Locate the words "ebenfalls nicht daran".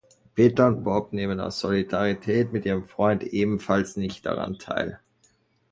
3.21-4.57